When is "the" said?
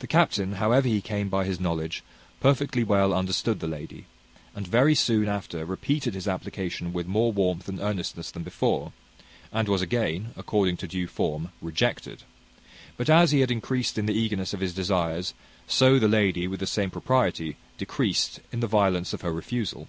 0.00-0.06, 3.60-3.66, 14.04-14.12, 15.98-16.08, 16.60-16.66, 18.60-18.66